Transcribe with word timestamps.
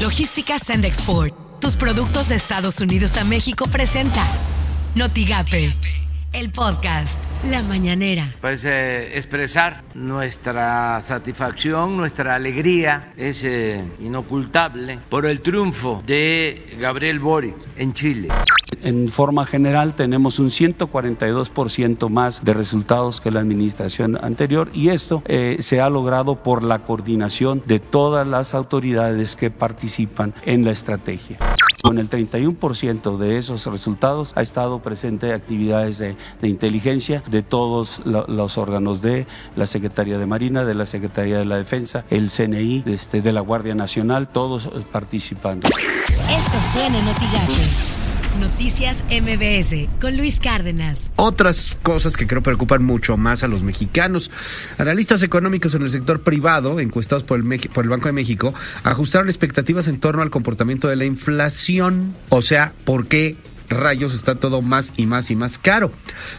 Logística 0.00 0.58
Send 0.58 0.86
Export. 0.86 1.34
Tus 1.60 1.76
productos 1.76 2.28
de 2.28 2.34
Estados 2.34 2.80
Unidos 2.80 3.18
a 3.18 3.24
México 3.24 3.68
presenta 3.68 4.22
Notigape, 4.94 5.76
el 6.32 6.50
podcast 6.50 7.20
La 7.50 7.62
Mañanera. 7.62 8.32
Pues 8.40 8.64
eh, 8.64 9.16
expresar 9.16 9.82
nuestra 9.94 11.00
satisfacción, 11.00 11.96
nuestra 11.96 12.34
alegría 12.34 13.12
es 13.16 13.42
eh, 13.44 13.82
inocultable 14.00 14.98
por 15.08 15.26
el 15.26 15.40
triunfo 15.40 16.02
de 16.06 16.76
Gabriel 16.78 17.18
Boric 17.18 17.56
en 17.76 17.92
Chile. 17.92 18.28
En 18.82 19.08
forma 19.08 19.44
general 19.44 19.94
tenemos 19.94 20.38
un 20.38 20.50
142% 20.50 22.08
más 22.08 22.44
de 22.44 22.54
resultados 22.54 23.20
que 23.20 23.30
la 23.30 23.40
administración 23.40 24.18
anterior 24.22 24.70
y 24.72 24.90
esto 24.90 25.22
eh, 25.26 25.56
se 25.60 25.80
ha 25.80 25.90
logrado 25.90 26.36
por 26.36 26.62
la 26.62 26.80
coordinación 26.80 27.62
de 27.66 27.80
todas 27.80 28.26
las 28.26 28.54
autoridades 28.54 29.36
que 29.36 29.50
participan 29.50 30.32
en 30.44 30.64
la 30.64 30.70
estrategia. 30.70 31.38
Con 31.82 31.98
el 31.98 32.10
31% 32.10 33.16
de 33.16 33.38
esos 33.38 33.64
resultados 33.66 34.32
ha 34.34 34.42
estado 34.42 34.80
presente 34.80 35.32
actividades 35.32 35.98
de, 35.98 36.14
de 36.40 36.48
inteligencia 36.48 37.22
de 37.28 37.42
todos 37.42 38.00
lo- 38.04 38.26
los 38.26 38.58
órganos 38.58 39.00
de 39.00 39.26
la 39.56 39.66
Secretaría 39.66 40.18
de 40.18 40.26
Marina, 40.26 40.64
de 40.64 40.74
la 40.74 40.84
Secretaría 40.86 41.38
de 41.38 41.46
la 41.46 41.56
Defensa, 41.56 42.04
el 42.10 42.30
CNI, 42.30 42.84
este, 42.86 43.22
de 43.22 43.32
la 43.32 43.40
Guardia 43.40 43.74
Nacional, 43.74 44.28
todos 44.28 44.68
participando. 44.92 45.68
Esto 45.68 46.58
suena 46.70 46.98
en. 46.98 47.89
Noticias 48.38 49.04
MBS 49.10 49.88
con 50.00 50.16
Luis 50.16 50.40
Cárdenas. 50.40 51.10
Otras 51.16 51.76
cosas 51.82 52.16
que 52.16 52.26
creo 52.26 52.42
preocupan 52.42 52.84
mucho 52.84 53.16
más 53.16 53.42
a 53.42 53.48
los 53.48 53.62
mexicanos. 53.62 54.30
Analistas 54.78 55.22
económicos 55.22 55.74
en 55.74 55.82
el 55.82 55.90
sector 55.90 56.22
privado, 56.22 56.80
encuestados 56.80 57.24
por 57.24 57.40
el, 57.40 57.60
por 57.70 57.84
el 57.84 57.90
Banco 57.90 58.08
de 58.08 58.12
México, 58.12 58.54
ajustaron 58.84 59.28
expectativas 59.28 59.88
en 59.88 59.98
torno 59.98 60.22
al 60.22 60.30
comportamiento 60.30 60.88
de 60.88 60.96
la 60.96 61.04
inflación. 61.04 62.14
O 62.28 62.42
sea, 62.42 62.72
¿por 62.84 63.06
qué 63.06 63.36
rayos 63.70 64.14
está 64.14 64.34
todo 64.34 64.60
más 64.60 64.92
y 64.96 65.06
más 65.06 65.30
y 65.30 65.36
más 65.36 65.58
caro? 65.58 65.92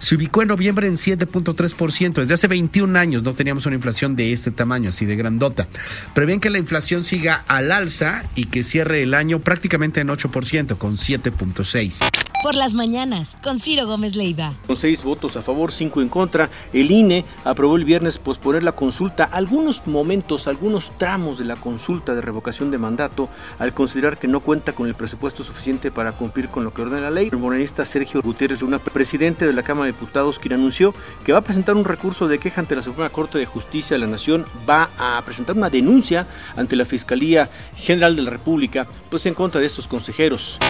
Se 0.00 0.16
ubicó 0.16 0.42
en 0.42 0.48
noviembre 0.48 0.88
en 0.88 0.94
7.3%. 0.94 2.14
Desde 2.14 2.34
hace 2.34 2.48
21 2.48 2.98
años 2.98 3.22
no 3.22 3.34
teníamos 3.34 3.66
una 3.66 3.76
inflación 3.76 4.16
de 4.16 4.32
este 4.32 4.50
tamaño, 4.50 4.90
así 4.90 5.06
de 5.06 5.16
grandota. 5.16 5.68
Prevén 6.14 6.40
que 6.40 6.50
la 6.50 6.58
inflación 6.58 7.04
siga 7.04 7.44
al 7.46 7.70
alza 7.70 8.24
y 8.34 8.46
que 8.46 8.62
cierre 8.62 9.02
el 9.02 9.14
año 9.14 9.38
prácticamente 9.40 10.00
en 10.00 10.08
8%, 10.08 10.76
con 10.78 10.96
7.6%. 10.96 12.27
Por 12.40 12.54
las 12.54 12.72
mañanas 12.72 13.36
con 13.42 13.58
Ciro 13.58 13.84
Gómez 13.88 14.14
Leiva. 14.14 14.52
Con 14.68 14.76
seis 14.76 15.02
votos 15.02 15.36
a 15.36 15.42
favor, 15.42 15.72
cinco 15.72 16.00
en 16.00 16.08
contra, 16.08 16.48
el 16.72 16.88
INE 16.92 17.24
aprobó 17.42 17.74
el 17.74 17.84
viernes 17.84 18.20
posponer 18.20 18.62
la 18.62 18.72
consulta, 18.72 19.24
algunos 19.24 19.84
momentos, 19.88 20.46
algunos 20.46 20.92
tramos 20.98 21.38
de 21.38 21.44
la 21.44 21.56
consulta 21.56 22.14
de 22.14 22.20
revocación 22.20 22.70
de 22.70 22.78
mandato, 22.78 23.28
al 23.58 23.74
considerar 23.74 24.18
que 24.18 24.28
no 24.28 24.38
cuenta 24.38 24.72
con 24.72 24.86
el 24.86 24.94
presupuesto 24.94 25.42
suficiente 25.42 25.90
para 25.90 26.12
cumplir 26.12 26.48
con 26.48 26.62
lo 26.62 26.72
que 26.72 26.82
ordena 26.82 27.00
la 27.00 27.10
ley. 27.10 27.28
El 27.32 27.38
morenista 27.38 27.84
Sergio 27.84 28.22
Gutiérrez 28.22 28.60
Luna, 28.60 28.78
presidente 28.78 29.44
de 29.44 29.52
la 29.52 29.64
Cámara 29.64 29.86
de 29.86 29.92
Diputados, 29.92 30.38
quien 30.38 30.54
anunció 30.54 30.94
que 31.24 31.32
va 31.32 31.38
a 31.38 31.44
presentar 31.44 31.74
un 31.74 31.84
recurso 31.84 32.28
de 32.28 32.38
queja 32.38 32.60
ante 32.60 32.76
la 32.76 32.82
Suprema 32.82 33.10
Corte 33.10 33.38
de 33.38 33.46
Justicia 33.46 33.96
de 33.96 33.98
la 33.98 34.06
Nación, 34.06 34.46
va 34.68 34.90
a 34.96 35.20
presentar 35.24 35.56
una 35.56 35.70
denuncia 35.70 36.28
ante 36.54 36.76
la 36.76 36.86
Fiscalía 36.86 37.50
General 37.74 38.14
de 38.14 38.22
la 38.22 38.30
República, 38.30 38.86
pues 39.10 39.26
en 39.26 39.34
contra 39.34 39.60
de 39.60 39.66
estos 39.66 39.88
consejeros. 39.88 40.60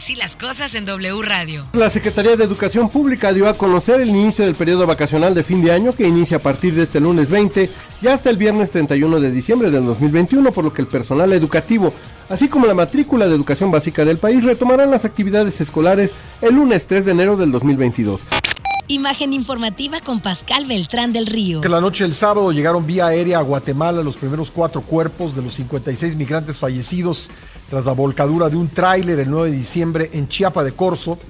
Así 0.00 0.14
las 0.14 0.34
cosas 0.34 0.74
en 0.76 0.86
W 0.86 1.20
Radio. 1.20 1.66
La 1.74 1.90
Secretaría 1.90 2.34
de 2.34 2.44
Educación 2.44 2.88
Pública 2.88 3.34
dio 3.34 3.46
a 3.46 3.52
conocer 3.52 4.00
el 4.00 4.08
inicio 4.08 4.46
del 4.46 4.54
periodo 4.54 4.86
vacacional 4.86 5.34
de 5.34 5.42
fin 5.42 5.62
de 5.62 5.72
año 5.72 5.94
que 5.94 6.08
inicia 6.08 6.38
a 6.38 6.40
partir 6.40 6.72
de 6.72 6.84
este 6.84 7.00
lunes 7.00 7.28
20 7.28 7.68
y 8.00 8.06
hasta 8.06 8.30
el 8.30 8.38
viernes 8.38 8.70
31 8.70 9.20
de 9.20 9.30
diciembre 9.30 9.70
del 9.70 9.84
2021, 9.84 10.52
por 10.52 10.64
lo 10.64 10.72
que 10.72 10.80
el 10.80 10.88
personal 10.88 11.30
educativo, 11.34 11.92
así 12.30 12.48
como 12.48 12.64
la 12.64 12.72
matrícula 12.72 13.28
de 13.28 13.34
educación 13.34 13.70
básica 13.70 14.06
del 14.06 14.16
país, 14.16 14.42
retomarán 14.42 14.90
las 14.90 15.04
actividades 15.04 15.60
escolares 15.60 16.12
el 16.40 16.54
lunes 16.54 16.86
3 16.86 17.04
de 17.04 17.12
enero 17.12 17.36
del 17.36 17.52
2022. 17.52 18.22
Imagen 18.90 19.32
informativa 19.32 20.00
con 20.00 20.18
Pascal 20.18 20.66
Beltrán 20.66 21.12
del 21.12 21.28
Río. 21.28 21.60
Que 21.60 21.68
la 21.68 21.80
noche 21.80 22.02
del 22.02 22.12
sábado 22.12 22.50
llegaron 22.50 22.88
vía 22.88 23.06
aérea 23.06 23.38
a 23.38 23.42
Guatemala 23.42 24.02
los 24.02 24.16
primeros 24.16 24.50
cuatro 24.50 24.80
cuerpos 24.80 25.36
de 25.36 25.42
los 25.42 25.54
56 25.54 26.16
migrantes 26.16 26.58
fallecidos 26.58 27.30
tras 27.70 27.84
la 27.84 27.92
volcadura 27.92 28.50
de 28.50 28.56
un 28.56 28.66
tráiler 28.66 29.20
el 29.20 29.30
9 29.30 29.52
de 29.52 29.56
diciembre 29.56 30.10
en 30.12 30.26
Chiapa 30.26 30.64
de 30.64 30.72
Corzo, 30.72 31.20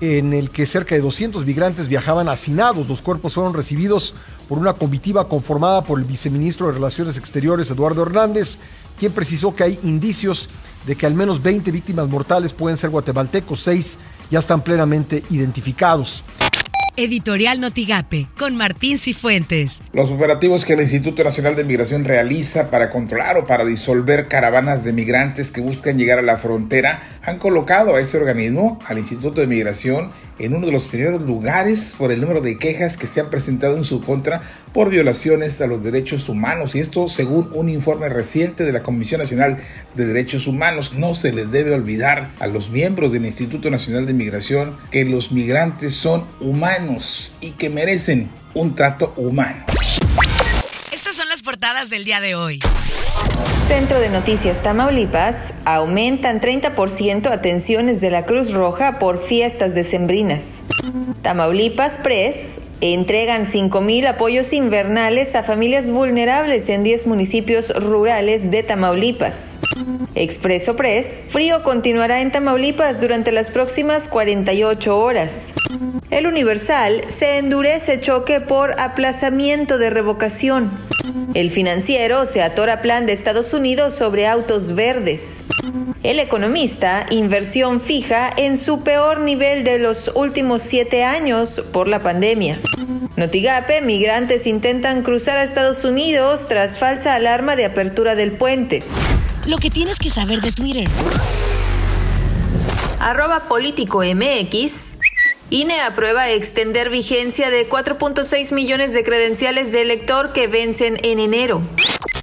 en 0.00 0.32
el 0.32 0.50
que 0.50 0.64
cerca 0.64 0.94
de 0.94 1.00
200 1.00 1.44
migrantes 1.44 1.88
viajaban 1.88 2.28
hacinados. 2.28 2.88
Los 2.88 3.02
cuerpos 3.02 3.34
fueron 3.34 3.52
recibidos 3.52 4.14
por 4.48 4.58
una 4.58 4.74
comitiva 4.74 5.28
conformada 5.28 5.82
por 5.82 5.98
el 5.98 6.04
viceministro 6.04 6.68
de 6.68 6.74
Relaciones 6.74 7.18
Exteriores, 7.18 7.68
Eduardo 7.68 8.02
Hernández, 8.02 8.58
quien 9.00 9.10
precisó 9.10 9.56
que 9.56 9.64
hay 9.64 9.78
indicios 9.82 10.48
de 10.86 10.94
que 10.94 11.06
al 11.06 11.14
menos 11.14 11.42
20 11.42 11.68
víctimas 11.72 12.08
mortales 12.08 12.52
pueden 12.52 12.76
ser 12.76 12.90
guatemaltecos, 12.90 13.60
seis 13.60 13.98
ya 14.30 14.38
están 14.38 14.60
plenamente 14.60 15.24
identificados. 15.30 16.22
Editorial 16.96 17.58
Notigape 17.58 18.26
con 18.36 18.54
Martín 18.54 18.98
Cifuentes. 18.98 19.82
Los 19.94 20.10
operativos 20.10 20.66
que 20.66 20.74
el 20.74 20.82
Instituto 20.82 21.24
Nacional 21.24 21.56
de 21.56 21.64
Migración 21.64 22.04
realiza 22.04 22.70
para 22.70 22.90
controlar 22.90 23.38
o 23.38 23.46
para 23.46 23.64
disolver 23.64 24.28
caravanas 24.28 24.84
de 24.84 24.92
migrantes 24.92 25.50
que 25.50 25.62
buscan 25.62 25.96
llegar 25.96 26.18
a 26.18 26.22
la 26.22 26.36
frontera 26.36 27.02
han 27.24 27.38
colocado 27.38 27.94
a 27.94 28.00
ese 28.00 28.18
organismo, 28.18 28.78
al 28.86 28.98
Instituto 28.98 29.40
de 29.40 29.46
Migración, 29.46 30.10
en 30.38 30.54
uno 30.54 30.66
de 30.66 30.72
los 30.72 30.84
primeros 30.84 31.22
lugares 31.22 31.94
por 31.96 32.10
el 32.10 32.20
número 32.20 32.40
de 32.40 32.58
quejas 32.58 32.96
que 32.96 33.06
se 33.06 33.20
han 33.20 33.30
presentado 33.30 33.76
en 33.76 33.84
su 33.84 34.00
contra 34.00 34.42
por 34.72 34.90
violaciones 34.90 35.60
a 35.60 35.66
los 35.66 35.82
derechos 35.84 36.28
humanos. 36.28 36.74
Y 36.74 36.80
esto 36.80 37.06
según 37.06 37.50
un 37.54 37.68
informe 37.68 38.08
reciente 38.08 38.64
de 38.64 38.72
la 38.72 38.82
Comisión 38.82 39.20
Nacional 39.20 39.58
de 39.94 40.06
Derechos 40.06 40.46
Humanos. 40.46 40.94
No 40.94 41.14
se 41.14 41.32
les 41.32 41.50
debe 41.50 41.74
olvidar 41.74 42.30
a 42.40 42.46
los 42.48 42.70
miembros 42.70 43.12
del 43.12 43.24
Instituto 43.24 43.70
Nacional 43.70 44.06
de 44.06 44.14
Migración 44.14 44.76
que 44.90 45.04
los 45.04 45.30
migrantes 45.30 45.94
son 45.94 46.26
humanos 46.40 47.32
y 47.40 47.52
que 47.52 47.70
merecen 47.70 48.30
un 48.54 48.74
trato 48.74 49.12
humano. 49.16 49.64
Estas 50.90 51.14
son 51.14 51.28
las 51.28 51.42
portadas 51.42 51.88
del 51.88 52.04
día 52.04 52.20
de 52.20 52.34
hoy. 52.34 52.60
Centro 53.66 53.98
de 54.00 54.08
Noticias 54.08 54.62
Tamaulipas 54.62 55.54
aumentan 55.64 56.40
30% 56.40 57.30
atenciones 57.30 58.00
de 58.00 58.10
la 58.10 58.24
Cruz 58.26 58.52
Roja 58.52 58.98
por 58.98 59.18
fiestas 59.18 59.74
decembrinas. 59.74 60.62
Tamaulipas 61.22 61.98
Press 61.98 62.60
entregan 62.80 63.46
5.000 63.46 64.08
apoyos 64.08 64.52
invernales 64.52 65.34
a 65.34 65.42
familias 65.42 65.90
vulnerables 65.90 66.68
en 66.68 66.82
10 66.82 67.06
municipios 67.06 67.70
rurales 67.74 68.50
de 68.50 68.62
Tamaulipas. 68.62 69.56
Expreso 70.14 70.76
Press, 70.76 71.24
frío 71.28 71.62
continuará 71.62 72.20
en 72.20 72.30
Tamaulipas 72.30 73.00
durante 73.00 73.32
las 73.32 73.50
próximas 73.50 74.08
48 74.08 74.98
horas. 74.98 75.54
El 76.10 76.26
Universal 76.26 77.02
se 77.08 77.38
endurece 77.38 78.00
choque 78.00 78.40
por 78.40 78.78
aplazamiento 78.78 79.78
de 79.78 79.88
revocación. 79.88 80.70
El 81.34 81.50
financiero 81.50 82.26
se 82.26 82.42
atora 82.42 82.82
plan 82.82 83.06
de 83.06 83.12
Estados 83.12 83.54
Unidos 83.54 83.94
sobre 83.94 84.26
autos 84.26 84.74
verdes. 84.74 85.44
El 86.02 86.18
economista, 86.18 87.06
inversión 87.10 87.80
fija 87.80 88.28
en 88.36 88.56
su 88.56 88.82
peor 88.82 89.20
nivel 89.20 89.62
de 89.62 89.78
los 89.78 90.10
últimos 90.14 90.62
siete 90.62 90.81
años 91.04 91.62
por 91.72 91.88
la 91.88 92.00
pandemia. 92.00 92.58
Notigape, 93.16 93.80
migrantes 93.80 94.46
intentan 94.46 95.02
cruzar 95.02 95.38
a 95.38 95.42
Estados 95.42 95.84
Unidos 95.84 96.48
tras 96.48 96.78
falsa 96.78 97.14
alarma 97.14 97.56
de 97.56 97.64
apertura 97.64 98.14
del 98.14 98.32
puente. 98.32 98.82
Lo 99.46 99.58
que 99.58 99.70
tienes 99.70 99.98
que 99.98 100.10
saber 100.10 100.40
de 100.40 100.52
Twitter. 100.52 100.88
Arroba 103.00 103.48
político 103.48 104.02
MX. 104.02 104.94
INE 105.50 105.80
aprueba 105.80 106.30
extender 106.30 106.88
vigencia 106.88 107.50
de 107.50 107.68
4.6 107.68 108.52
millones 108.52 108.92
de 108.92 109.04
credenciales 109.04 109.72
de 109.72 109.82
elector 109.82 110.32
que 110.32 110.46
vencen 110.46 110.98
en 111.02 111.18
enero. 111.18 111.60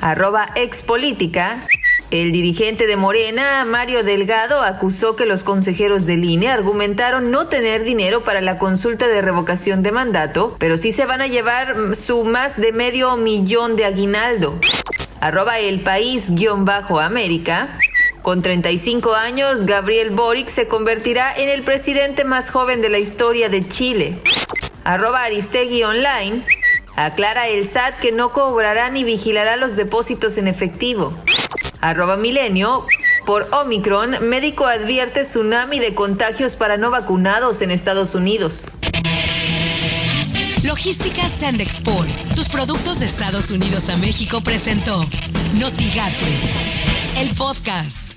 Arroba 0.00 0.50
expolítica. 0.54 1.66
El 2.12 2.30
dirigente 2.30 2.86
de 2.86 2.96
Morena, 2.96 3.64
Mario 3.64 4.04
Delgado, 4.04 4.62
acusó 4.62 5.16
que 5.16 5.26
los 5.26 5.42
consejeros 5.42 6.06
del 6.06 6.24
INE 6.24 6.48
argumentaron 6.48 7.32
no 7.32 7.48
tener 7.48 7.82
dinero 7.82 8.22
para 8.22 8.40
la 8.40 8.58
consulta 8.58 9.08
de 9.08 9.22
revocación 9.22 9.82
de 9.82 9.90
mandato, 9.90 10.54
pero 10.60 10.76
sí 10.76 10.92
se 10.92 11.04
van 11.04 11.20
a 11.20 11.26
llevar 11.26 11.96
su 11.96 12.22
más 12.22 12.58
de 12.58 12.72
medio 12.72 13.16
millón 13.16 13.74
de 13.74 13.86
aguinaldo. 13.86 14.54
Arroba 15.20 15.58
el 15.58 15.80
país 15.80 16.26
guion 16.30 16.64
bajo 16.64 17.00
América. 17.00 17.76
Con 18.22 18.40
35 18.40 19.14
años, 19.14 19.66
Gabriel 19.66 20.10
Boric 20.10 20.48
se 20.48 20.68
convertirá 20.68 21.34
en 21.36 21.48
el 21.48 21.62
presidente 21.62 22.22
más 22.22 22.52
joven 22.52 22.82
de 22.82 22.88
la 22.88 22.98
historia 22.98 23.48
de 23.48 23.66
Chile. 23.66 24.18
Arroba 24.84 25.24
Aristegui 25.24 25.82
Online. 25.82 26.44
Aclara 26.94 27.48
el 27.48 27.66
SAT 27.66 27.98
que 27.98 28.12
no 28.12 28.32
cobrará 28.32 28.90
ni 28.90 29.02
vigilará 29.02 29.56
los 29.56 29.74
depósitos 29.74 30.38
en 30.38 30.46
efectivo. 30.46 31.12
Arroba 31.86 32.16
Milenio. 32.16 32.86
Por 33.24 33.48
Omicron, 33.52 34.28
médico 34.28 34.66
advierte 34.66 35.22
tsunami 35.22 35.78
de 35.78 35.94
contagios 35.94 36.56
para 36.56 36.76
no 36.76 36.90
vacunados 36.90 37.62
en 37.62 37.70
Estados 37.70 38.14
Unidos. 38.14 38.70
Logística 40.64 41.28
Send 41.28 41.60
Export. 41.60 42.08
Tus 42.34 42.48
productos 42.48 43.00
de 43.00 43.06
Estados 43.06 43.50
Unidos 43.50 43.88
a 43.88 43.96
México 43.96 44.40
presentó 44.40 45.04
Notigate, 45.54 46.40
el 47.18 47.30
podcast. 47.30 48.15